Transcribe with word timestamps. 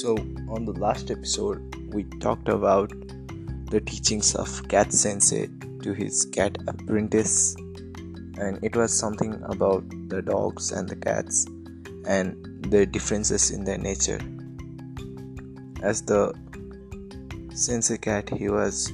So, 0.00 0.16
on 0.48 0.64
the 0.64 0.72
last 0.72 1.10
episode, 1.10 1.60
we 1.92 2.04
talked 2.20 2.48
about 2.48 2.90
the 3.70 3.82
teachings 3.82 4.34
of 4.34 4.66
Cat 4.66 4.94
Sensei 4.94 5.50
to 5.82 5.92
his 5.92 6.24
cat 6.24 6.56
apprentice, 6.66 7.54
and 8.38 8.58
it 8.62 8.74
was 8.74 8.98
something 8.98 9.34
about 9.42 9.84
the 10.08 10.22
dogs 10.22 10.72
and 10.72 10.88
the 10.88 10.96
cats 10.96 11.44
and 12.06 12.34
the 12.72 12.86
differences 12.86 13.50
in 13.50 13.62
their 13.62 13.76
nature. 13.76 14.18
As 15.82 16.00
the 16.00 16.32
Sensei 17.52 17.98
cat, 17.98 18.30
he 18.30 18.48
was 18.48 18.90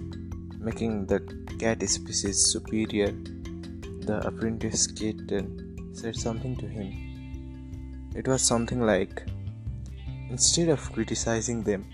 making 0.59 1.07
the 1.07 1.21
cat 1.61 1.89
species 1.89 2.51
superior. 2.51 3.13
The 4.01 4.27
apprentice 4.27 4.89
kitten 4.89 5.93
said 5.93 6.17
something 6.17 6.57
to 6.57 6.67
him. 6.67 8.11
It 8.17 8.27
was 8.27 8.43
something 8.43 8.81
like, 8.81 9.23
Instead 10.31 10.69
of 10.69 10.93
criticizing 10.93 11.63
them, 11.63 11.87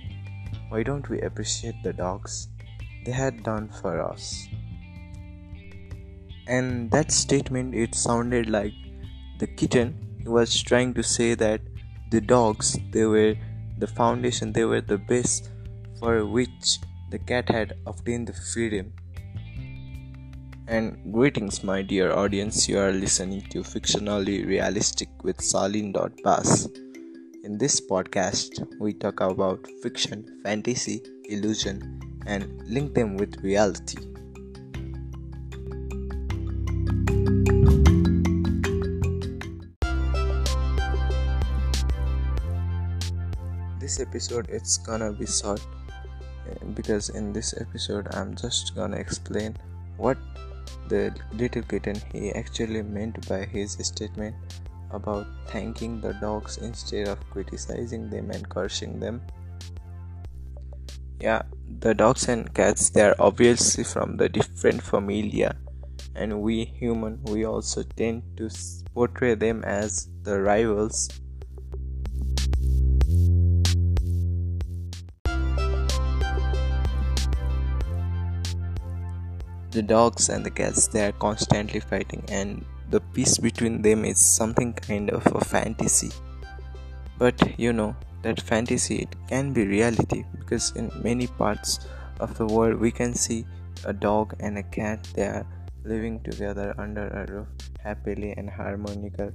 why 0.69 0.83
don't 0.83 1.09
we 1.09 1.21
appreciate 1.21 1.75
the 1.83 1.93
dogs 1.93 2.49
they 3.05 3.13
had 3.13 3.43
done 3.43 3.69
for 3.69 4.01
us? 4.01 4.49
And 6.47 6.91
that 6.91 7.13
statement, 7.13 7.75
it 7.75 7.95
sounded 7.95 8.49
like 8.49 8.73
the 9.39 9.47
kitten 9.47 10.23
was 10.25 10.61
trying 10.61 10.95
to 10.95 11.03
say 11.03 11.35
that 11.35 11.61
the 12.11 12.21
dogs, 12.21 12.79
they 12.91 13.05
were 13.05 13.35
the 13.79 13.87
foundation, 13.87 14.53
they 14.53 14.65
were 14.65 14.81
the 14.81 14.99
base 14.99 15.43
for 15.99 16.27
which 16.27 16.79
the 17.11 17.19
cat 17.19 17.49
had 17.49 17.75
obtained 17.87 18.27
the 18.27 18.33
freedom. 18.33 18.93
And 20.67 21.13
greetings, 21.13 21.63
my 21.63 21.83
dear 21.83 22.13
audience. 22.13 22.69
You 22.69 22.79
are 22.79 22.93
listening 22.93 23.43
to 23.51 23.63
Fictionally 23.63 24.47
Realistic 24.47 25.09
with 25.23 25.41
Salin 25.41 25.93
Bass. 26.25 26.69
In 27.45 27.59
this 27.59 27.81
podcast, 27.81 28.65
we 28.79 28.93
talk 28.93 29.21
about 29.21 29.67
fiction, 29.83 30.25
fantasy, 30.45 31.03
illusion, 31.25 32.01
and 32.25 32.63
link 32.69 32.95
them 32.95 33.17
with 33.17 33.43
reality. 33.43 33.99
This 43.81 43.99
episode 43.99 44.47
it's 44.49 44.79
gonna 44.79 45.13
be 45.13 45.27
short 45.27 45.67
eh, 46.49 46.65
because 46.75 47.09
in 47.09 47.33
this 47.33 47.55
episode 47.61 48.07
I'm 48.15 48.37
just 48.37 48.77
gonna 48.77 48.99
explain 48.99 49.57
what 49.97 50.17
the 50.87 51.13
little 51.33 51.63
kitten 51.63 52.01
he 52.13 52.31
actually 52.31 52.83
meant 52.83 53.29
by 53.29 53.47
his 53.47 53.73
statement 53.83 54.37
about 54.93 55.27
thanking 55.49 56.01
the 56.01 56.13
dogs 56.15 56.59
instead 56.59 57.09
of 57.09 57.19
criticizing 57.31 58.09
them 58.11 58.31
and 58.31 58.49
cursing 58.49 59.01
them. 59.01 59.23
Yeah, 61.21 61.43
the 61.81 61.95
dogs 61.95 62.29
and 62.29 62.53
cats 62.55 62.91
they 62.91 63.03
are 63.03 63.17
obviously 63.19 63.85
from 63.85 64.17
the 64.17 64.29
different 64.29 64.83
familia 64.83 65.57
and 66.15 66.43
we 66.43 66.65
human 66.65 67.21
we 67.25 67.45
also 67.45 67.83
tend 67.83 68.23
to 68.37 68.51
portray 68.95 69.35
them 69.35 69.65
as 69.65 70.09
the 70.23 70.41
rivals 70.41 71.09
the 79.71 79.83
dogs 79.83 80.29
and 80.29 80.45
the 80.45 80.51
cats 80.51 80.87
they 80.89 81.07
are 81.07 81.13
constantly 81.13 81.81
fighting 81.81 82.23
and 82.29 82.65
the 82.93 83.01
peace 83.15 83.39
between 83.39 83.81
them 83.81 84.05
is 84.05 84.19
something 84.19 84.73
kind 84.75 85.11
of 85.11 85.25
a 85.35 85.43
fantasy. 85.43 86.11
But 87.19 87.59
you 87.59 87.73
know 87.73 87.97
that 88.23 88.41
fantasy 88.41 88.97
it 89.05 89.17
can 89.29 89.53
be 89.53 89.67
reality 89.67 90.25
because 90.39 90.73
in 90.77 90.91
many 91.03 91.27
parts 91.27 91.81
of 92.21 92.37
the 92.37 92.47
world 92.47 92.79
we 92.79 92.91
can 92.91 93.15
see 93.15 93.45
a 93.85 93.93
dog 93.93 94.35
and 94.41 94.59
a 94.59 94.63
cat 94.63 95.09
they 95.15 95.27
are 95.27 95.47
living 95.85 96.21
together 96.23 96.75
under 96.79 97.09
a 97.09 97.27
roof 97.33 97.49
happily 97.83 98.33
and 98.37 98.51
harmonically 98.51 99.33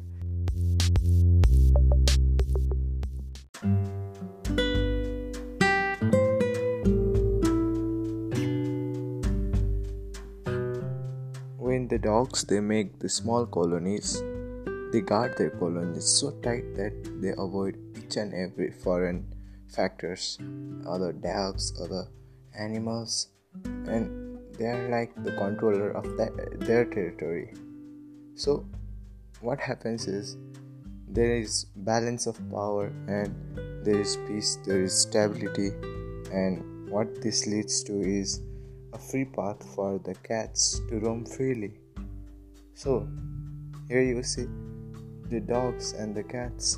when 11.78 11.88
the 11.88 12.00
dogs 12.00 12.44
they 12.50 12.60
make 12.60 13.00
the 13.00 13.10
small 13.16 13.46
colonies 13.46 14.12
they 14.92 15.02
guard 15.10 15.38
their 15.38 15.52
colonies 15.64 16.06
so 16.20 16.32
tight 16.46 16.70
that 16.76 16.96
they 17.22 17.34
avoid 17.48 17.76
each 18.00 18.16
and 18.22 18.34
every 18.34 18.70
foreign 18.86 19.20
factors 19.76 20.40
other 20.94 21.12
dogs 21.26 21.68
other 21.84 22.06
animals 22.68 23.28
and 23.96 24.40
they 24.58 24.66
are 24.66 24.90
like 24.90 25.12
the 25.24 25.32
controller 25.34 25.92
of 25.92 26.06
that, 26.18 26.32
their 26.62 26.86
territory. 26.86 27.54
So 28.34 28.66
what 29.42 29.60
happens 29.60 30.08
is 30.08 30.36
there 31.08 31.36
is 31.36 31.66
balance 31.76 32.26
of 32.26 32.40
power 32.50 32.88
and 33.08 33.36
there 33.86 34.00
is 34.00 34.18
peace 34.28 34.58
there 34.66 34.82
is 34.82 34.94
stability 34.94 35.70
and 36.32 36.90
what 36.90 37.22
this 37.22 37.46
leads 37.46 37.84
to 37.84 38.02
is 38.02 38.42
a 38.98 39.00
free 39.10 39.26
path 39.38 39.64
for 39.76 39.90
the 40.08 40.16
cats 40.30 40.82
to 40.90 41.00
roam 41.06 41.24
freely. 41.36 41.74
So, 42.74 42.94
here 43.90 44.02
you 44.02 44.24
see 44.24 44.48
the 45.30 45.40
dogs 45.40 45.94
and 45.94 46.16
the 46.16 46.24
cats, 46.24 46.78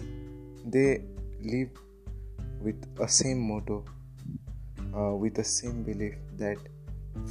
they 0.66 1.04
live 1.54 1.70
with 2.62 2.80
a 3.00 3.08
same 3.08 3.42
motto, 3.50 3.78
uh, 4.98 5.16
with 5.16 5.34
the 5.36 5.44
same 5.44 5.84
belief 5.84 6.16
that 6.38 6.58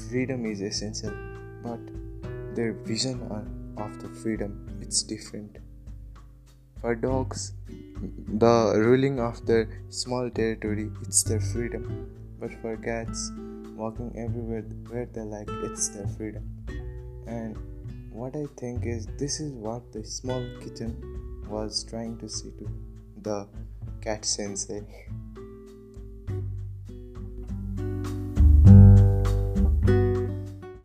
freedom 0.09 0.47
is 0.47 0.61
essential, 0.61 1.17
but 1.63 1.81
their 2.57 2.73
vision 2.91 3.21
of 3.77 4.01
the 4.03 4.09
freedom 4.21 4.53
it's 4.81 5.03
different. 5.03 5.59
For 6.81 6.95
dogs, 6.95 7.53
the 8.45 8.55
ruling 8.77 9.21
of 9.21 9.45
their 9.47 9.69
small 9.89 10.31
territory 10.31 10.91
it's 11.03 11.23
their 11.25 11.41
freedom, 11.41 11.85
but 12.41 12.53
for 12.63 12.77
cats, 12.77 13.31
walking 13.79 14.13
everywhere 14.19 14.63
where 14.89 15.07
they 15.07 15.23
like 15.23 15.49
it's 15.71 15.89
their 15.89 16.09
freedom. 16.09 16.45
And 17.27 17.57
what 18.19 18.35
i 18.35 18.47
think 18.57 18.85
is 18.85 19.07
this 19.17 19.39
is 19.39 19.53
what 19.53 19.93
the 19.93 20.03
small 20.05 20.45
kitten 20.61 20.93
was 21.49 21.85
trying 21.89 22.19
to 22.19 22.29
say 22.29 22.51
to 22.59 22.69
the 23.23 23.47
cat 24.01 24.25
sensei 24.25 24.83